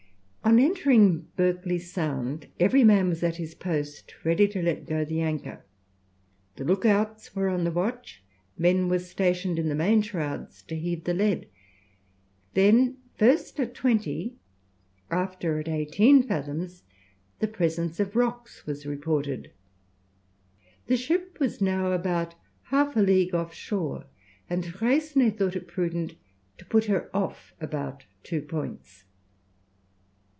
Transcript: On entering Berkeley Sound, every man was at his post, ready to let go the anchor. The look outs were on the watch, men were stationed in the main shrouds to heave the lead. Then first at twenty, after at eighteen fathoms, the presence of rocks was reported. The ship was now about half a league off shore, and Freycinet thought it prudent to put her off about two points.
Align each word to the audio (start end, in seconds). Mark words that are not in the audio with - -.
On 0.43 0.59
entering 0.59 1.27
Berkeley 1.37 1.79
Sound, 1.79 2.47
every 2.59 2.83
man 2.83 3.07
was 3.07 3.23
at 3.23 3.37
his 3.37 3.55
post, 3.55 4.13
ready 4.25 4.49
to 4.49 4.61
let 4.61 4.85
go 4.85 5.05
the 5.05 5.21
anchor. 5.21 5.63
The 6.57 6.65
look 6.65 6.85
outs 6.85 7.33
were 7.33 7.47
on 7.47 7.63
the 7.63 7.71
watch, 7.71 8.21
men 8.57 8.89
were 8.89 8.99
stationed 8.99 9.57
in 9.57 9.69
the 9.69 9.75
main 9.75 10.01
shrouds 10.01 10.61
to 10.63 10.75
heave 10.75 11.05
the 11.05 11.13
lead. 11.13 11.47
Then 12.53 12.97
first 13.17 13.61
at 13.61 13.73
twenty, 13.73 14.35
after 15.09 15.57
at 15.57 15.69
eighteen 15.69 16.21
fathoms, 16.21 16.83
the 17.39 17.47
presence 17.47 17.97
of 18.01 18.17
rocks 18.17 18.65
was 18.65 18.85
reported. 18.85 19.51
The 20.87 20.97
ship 20.97 21.39
was 21.39 21.61
now 21.61 21.93
about 21.93 22.35
half 22.63 22.97
a 22.97 23.01
league 23.01 23.33
off 23.33 23.53
shore, 23.53 24.05
and 24.49 24.65
Freycinet 24.65 25.37
thought 25.37 25.55
it 25.55 25.67
prudent 25.69 26.15
to 26.57 26.65
put 26.65 26.85
her 26.85 27.15
off 27.15 27.53
about 27.61 28.03
two 28.23 28.41
points. 28.41 29.05